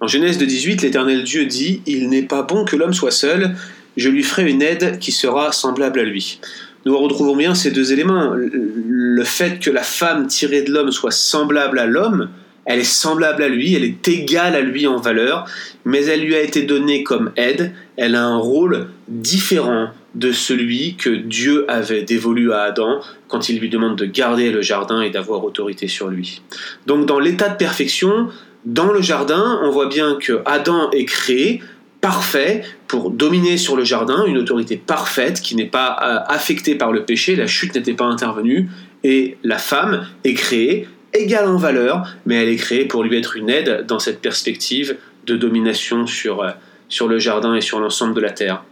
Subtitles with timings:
[0.00, 3.54] En Genèse 18, l'Éternel Dieu dit «Il n'est pas bon que l'homme soit seul,
[3.98, 6.40] je lui ferai une aide qui sera semblable à lui».
[6.86, 8.32] Nous retrouvons bien ces deux éléments.
[8.34, 12.28] Le fait que la femme tirée de l'homme soit semblable à l'homme,
[12.66, 15.46] elle est semblable à lui, elle est égale à lui en valeur,
[15.84, 20.96] mais elle lui a été donnée comme aide, elle a un rôle différent de celui
[20.96, 25.10] que Dieu avait dévolu à Adam quand il lui demande de garder le jardin et
[25.10, 26.42] d'avoir autorité sur lui.
[26.86, 28.28] Donc dans l'état de perfection,
[28.64, 31.62] dans le jardin, on voit bien que Adam est créé
[32.00, 36.92] parfait pour dominer sur le jardin, une autorité parfaite qui n'est pas euh, affectée par
[36.92, 38.68] le péché, la chute n'était pas intervenue,
[39.04, 43.36] et la femme est créée égale en valeur, mais elle est créée pour lui être
[43.36, 44.96] une aide dans cette perspective
[45.26, 46.50] de domination sur, euh,
[46.88, 48.62] sur le jardin et sur l'ensemble de la terre.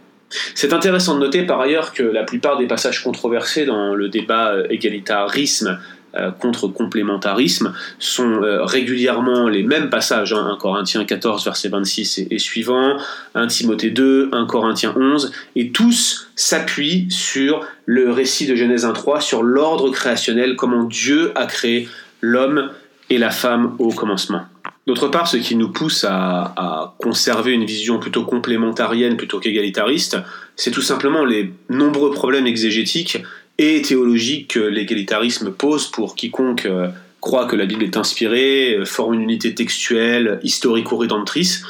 [0.55, 4.53] C'est intéressant de noter par ailleurs que la plupart des passages controversés dans le débat
[4.53, 5.79] euh, égalitarisme
[6.15, 10.57] euh, contre complémentarisme sont régulièrement les mêmes passages, 1 hein.
[10.59, 12.97] Corinthiens 14 verset 26 et, et, suivant,
[13.35, 19.21] 1 Timothée 2, 1 Corinthiens 11, et tous s'appuient sur le récit de Genèse 1.3,
[19.21, 21.89] sur l'ordre créationnel, comment Dieu a créé
[22.25, 22.71] l'homme
[23.09, 24.41] et la femme au commencement.
[24.87, 30.17] D'autre part, ce qui nous pousse à, conserver une vision plutôt complémentarienne plutôt qu'égalitariste,
[30.55, 33.23] c'est tout simplement les nombreux problèmes exégétiques
[33.57, 36.89] et théologiques que l'égalitarisme pose pour quiconque euh,
[37.21, 41.63] croit que la Bible est inspirée, euh, forme une unité textuelle, historico-rédemptrice.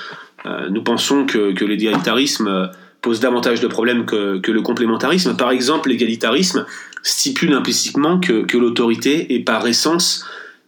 [0.45, 2.71] Euh, nous pensons que, l'égalitarisme
[3.01, 5.37] pose davantage de problèmes que, le complémentarisme.
[5.37, 6.65] Par exemple, l'égalitarisme
[7.03, 10.25] stipule implicitement que, que l'autorité est par essence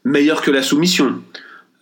[0.07, 1.21] meilleure que la soumission.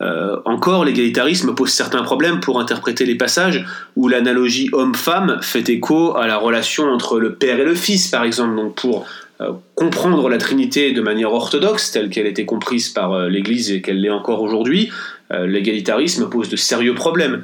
[0.02, 3.66] Euh, encore, l'égalitarisme pose certains problèmes pour interpréter les passages
[3.96, 8.24] où l'analogie homme-femme fait écho à la relation entre le père et le fils, par
[8.24, 8.56] exemple.
[8.56, 9.06] Donc, pour
[9.40, 13.82] euh, comprendre la Trinité de manière orthodoxe, telle qu'elle était comprise par euh, l'Église et
[13.82, 14.92] qu'elle l'est encore aujourd'hui,
[15.32, 17.44] l'égalitarisme pose de sérieux problèmes.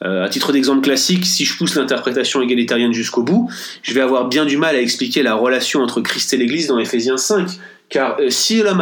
[0.00, 3.50] à titre d'exemple classique, si je pousse l'interprétation égalitarienne jusqu'au bout,
[3.82, 6.78] je vais avoir bien du mal à expliquer la relation entre Christ et l'Église dans
[6.78, 7.48] Éphésiens 5
[7.88, 8.80] car euh, si l'homme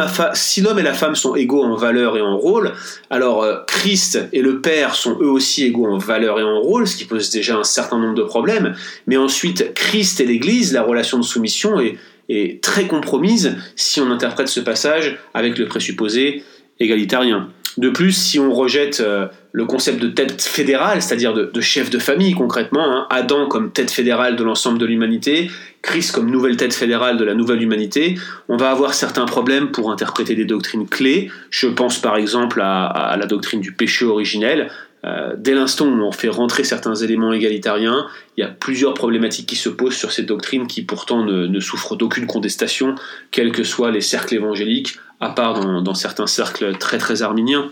[0.79, 2.73] et la femme sont égaux en valeur et en rôle,
[3.09, 6.87] alors euh, Christ et le Père sont eux aussi égaux en valeur et en rôle,
[6.87, 8.75] ce qui pose déjà un certain nombre de problèmes.
[9.05, 11.97] Mais ensuite, Christ et l'Église, la relation de soumission est,
[12.29, 16.43] est très compromise si on interprète ce passage avec le présupposé
[16.79, 17.49] égalitarien.
[17.77, 21.99] De plus, si on rejette euh, le concept de tête fédérale, c'est-à-dire de, chef de
[21.99, 25.51] famille concrètement, hein, Adam comme tête fédérale de l'ensemble de l'humanité,
[25.81, 28.15] Christ comme nouvelle tête fédérale de la nouvelle humanité,
[28.47, 31.29] on va avoir certains problèmes pour interpréter des doctrines clés.
[31.49, 34.69] Je pense par exemple à, la doctrine du péché originel.
[35.03, 38.07] Euh, dès l'instant où on fait rentrer certains éléments égalitariens,
[38.37, 41.59] il y a plusieurs problématiques qui se posent sur cette doctrine qui pourtant ne, ne
[41.59, 42.95] souffrent d'aucune contestation,
[43.29, 47.69] quels que soient les cercles évangéliques, à part dans, certains cercles très très arminiens.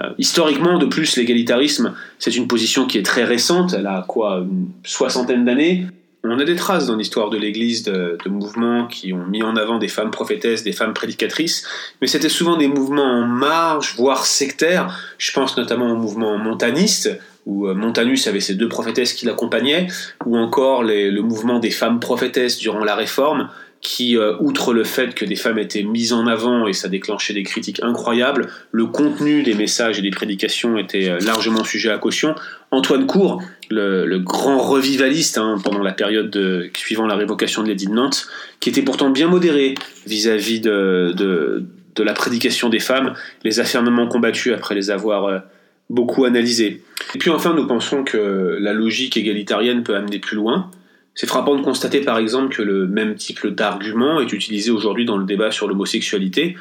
[0.00, 4.38] Euh, historiquement, de plus, l'égalitarisme, c'est une position qui est très récente, elle a quoi,
[4.38, 5.86] une soixantaine d'années.
[6.24, 9.78] On a des traces dans l'histoire de l'Église de, mouvements qui ont mis en avant
[9.78, 11.66] des femmes prophétesses, des femmes prédicatrices,
[12.00, 14.98] mais c'était souvent des mouvements en marge, voire sectaires.
[15.16, 19.86] Je pense notamment au mouvement montaniste, où Montanus avait ses deux prophétesses qui l'accompagnaient,
[20.26, 23.48] ou encore le mouvement des femmes prophétesses durant la Réforme,
[23.80, 27.34] qui, euh, outre le fait que des femmes étaient mises en avant et ça déclenchait
[27.34, 31.98] des critiques incroyables, le contenu des messages et des prédications était euh, largement sujet à
[31.98, 32.34] caution.
[32.72, 33.40] Antoine Cour,
[33.70, 38.26] le, grand revivaliste hein, pendant la période de, suivant la révocation de l'édit de Nantes,
[38.58, 39.74] qui était pourtant bien modéré
[40.06, 41.64] vis-à-vis de,
[41.98, 45.38] la prédication des femmes, les affirmements combattus après les avoir euh,
[45.88, 46.82] beaucoup analysés.
[47.14, 50.70] Et puis enfin, nous pensons que la logique égalitarienne peut amener plus loin.
[51.18, 55.16] C'est frappant de constater par exemple que le même type d'argument est utilisé aujourd'hui dans
[55.16, 56.56] le débat sur l'homosexualité.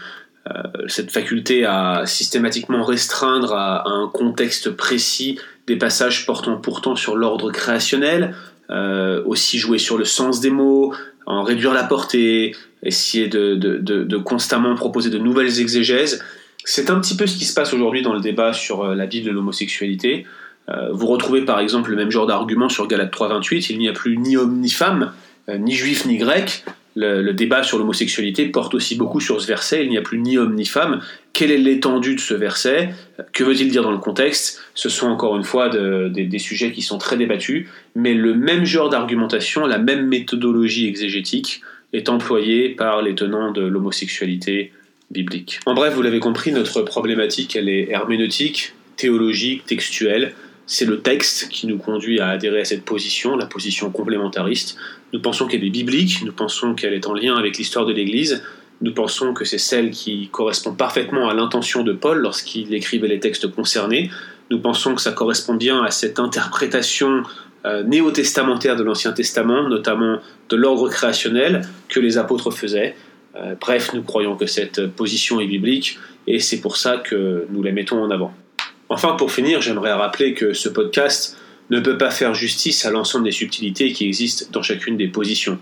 [0.48, 5.38] Euh, cette faculté à systématiquement restreindre à, un contexte précis
[5.68, 8.34] des passages portant pourtant sur l'ordre créationnel,
[8.72, 10.92] euh, aussi jouer sur le sens des mots,
[11.28, 16.24] en réduire la portée, essayer de, constamment proposer de nouvelles exégèses.
[16.66, 19.06] C'est un petit peu ce qui se passe aujourd'hui dans le débat sur euh, la
[19.06, 20.26] Bible de l'homosexualité.
[20.70, 23.94] Euh, vous retrouvez par exemple le même genre d'argument sur Galate 3.28, il n'y a
[23.94, 25.14] plus ni homme ni femme,
[25.50, 26.64] euh, ni juif ni grec.
[27.00, 30.40] Le, débat sur l'homosexualité porte aussi beaucoup sur ce verset, il n'y a plus ni
[30.40, 31.02] homme ni femme.
[31.32, 32.90] Quelle est l'étendue de ce verset?
[33.34, 34.60] Que veut-il dire dans le contexte?
[34.74, 38.90] Ce sont encore une fois des sujets qui sont très débattus, mais le même genre
[38.90, 41.62] d'argumentation, la même méthodologie exégétique
[41.94, 44.72] est employée par les tenants de l'homosexualité
[45.12, 45.60] biblique.
[45.68, 50.34] En bref, vous l'avez compris, notre problématique, elle est herméneutique, théologique, textuelle.
[50.68, 54.78] C'est le texte qui nous conduit à adhérer à cette position, la position complémentariste.
[55.14, 58.44] Nous pensons qu'elle est biblique, nous pensons qu'elle est en lien avec l'histoire de l'Église,
[58.82, 63.20] nous pensons que c'est celle qui correspond parfaitement à l'intention de Paul lorsqu'il écrivait les
[63.20, 64.12] textes concernés.
[64.52, 67.24] Nous pensons que ça correspond bien à cette interprétation
[67.66, 70.20] euh, néo-testamentaire de l'Ancien Testament, notamment
[70.50, 72.96] de l'ordre créationnel que les apôtres faisaient.
[73.36, 75.98] Euh, bref, nous croyons que cette position est biblique
[76.28, 78.34] et c'est pour ça que nous la mettons en avant.
[78.90, 81.38] Enfin, pour finir, j'aimerais rappeler que ce podcast
[81.70, 85.60] ne peut pas faire justice à l'ensemble des subtilités qui existent dans chacune des positions.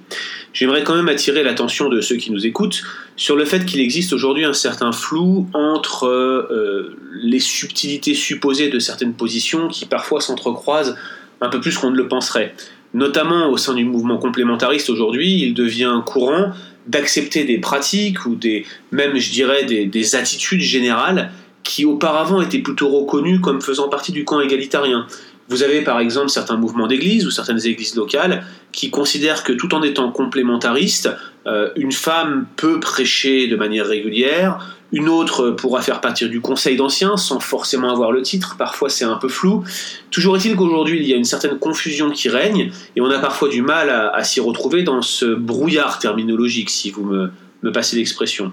[0.53, 2.83] J'aimerais quand même attirer l'attention de ceux qui nous écoutent
[3.15, 8.77] sur le fait qu'il existe aujourd'hui un certain flou entre euh, les subtilités supposées de
[8.77, 10.95] certaines positions qui parfois s'entrecroisent
[11.41, 12.53] un peu plus qu'on ne le penserait.
[12.93, 16.53] Notamment au sein du mouvement complémentariste aujourd'hui, il devient courant
[16.87, 21.31] d'accepter des pratiques ou des, même je dirais des attitudes générales
[21.65, 25.07] qui auparavant étaient plutôt reconnus comme faisant partie du camp égalitarien.
[25.49, 29.75] Vous avez par exemple certains mouvements d'église ou certaines églises locales qui considèrent que tout
[29.75, 31.09] en étant complémentariste,
[31.45, 36.77] euh, une femme peut prêcher de manière régulière, une autre pourra faire partie du conseil
[36.77, 39.63] d'anciens sans forcément avoir le titre, parfois c'est un peu flou.
[40.09, 43.49] Toujours est-il qu'aujourd'hui il y a une certaine confusion qui règne et on a parfois
[43.49, 47.29] du mal à, s'y retrouver dans ce brouillard terminologique, si vous me,
[47.61, 48.51] me passez l'expression.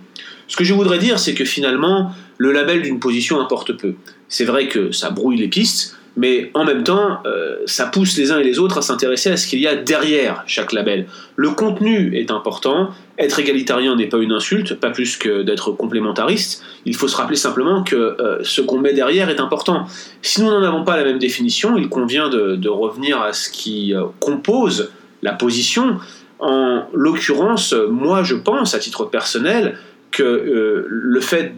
[0.48, 2.12] Ce que je voudrais dire, c'est que finalement,
[2.42, 3.94] le label d'une position importe peu.
[4.26, 8.32] C'est vrai que ça brouille les pistes, mais en même temps, euh, ça pousse les
[8.32, 11.06] uns et les autres à s'intéresser à ce qu'il y a derrière chaque label.
[11.36, 16.64] Le contenu est important, être égalitarien n'est pas une insulte, pas plus que d'être complémentariste,
[16.84, 19.86] il faut se rappeler simplement que euh, ce qu'on met derrière est important.
[20.20, 23.94] Si nous n'en avons pas la même définition, il convient de, revenir à ce qui
[23.94, 24.90] euh, compose
[25.22, 25.98] la position.
[26.40, 29.78] En l'occurrence, moi je pense, à titre personnel,
[30.12, 31.54] que euh, le fait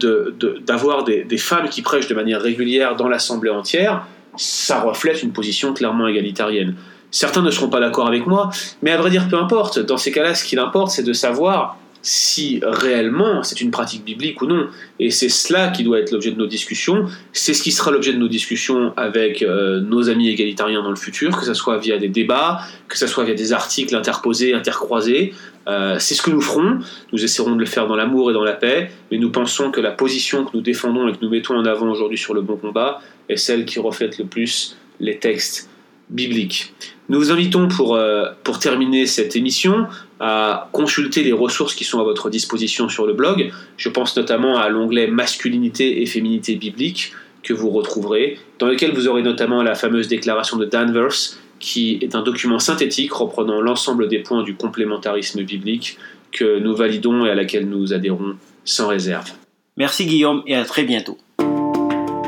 [0.65, 4.07] d'avoir des, femmes qui prêchent de manière régulière dans l'Assemblée entière,
[4.37, 6.75] ça reflète une position clairement égalitarienne.
[7.11, 8.49] Certains ne seront pas d'accord avec moi,
[8.81, 9.79] mais à vrai dire, peu importe.
[9.79, 14.39] Dans ces cas-là, ce qu'il importe, c'est de savoir si réellement c'est une pratique biblique
[14.43, 14.67] ou non.
[14.99, 17.07] Et c'est cela qui doit être l'objet de nos discussions.
[17.33, 20.97] C'est ce qui sera l'objet de nos discussions avec euh, nos amis égalitariens dans le
[20.97, 25.33] futur, que ce soit via des débats, que ce soit via des articles interposés, intercroisés.
[25.67, 26.77] Euh, c'est ce que nous ferons.
[27.11, 29.81] Nous essaierons de le faire dans l'amour et dans la paix, mais nous pensons que
[29.81, 32.55] la position que nous défendons et que nous mettons en avant aujourd'hui sur le bon
[32.55, 35.69] combat est celle qui reflète le plus les textes
[36.09, 36.73] bibliques.
[37.09, 39.87] Nous vous invitons pour, euh, pour terminer cette émission
[40.19, 43.51] à consulter les ressources qui sont à votre disposition sur le blog.
[43.77, 49.07] Je pense notamment à l'onglet Masculinité et féminité biblique que vous retrouverez, dans lequel vous
[49.07, 54.19] aurez notamment la fameuse déclaration de Danvers, qui est un document synthétique reprenant l'ensemble des
[54.19, 55.97] points du complémentarisme biblique
[56.31, 58.35] que nous validons et à laquelle nous adhérons
[58.65, 59.31] sans réserve.
[59.77, 61.17] Merci Guillaume et à très bientôt.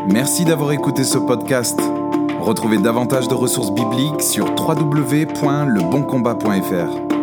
[0.10, 1.79] Merci d'avoir écouté ce podcast.
[2.39, 7.16] Retrouvez davantage de ressources bibliques sur www.leboncombat.fr.